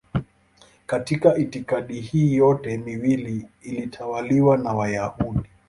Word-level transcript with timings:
Katika 0.85 1.37
itikadi 1.37 2.01
hii 2.01 2.35
yote 2.35 2.77
miwili 2.77 3.47
ilitawaliwa 3.61 4.57
na 4.57 4.73
Wayahudi. 4.73 5.49